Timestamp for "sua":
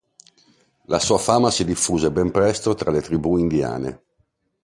0.97-1.19